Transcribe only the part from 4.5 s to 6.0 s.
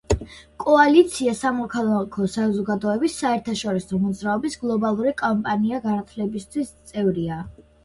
გლობალური კამპანია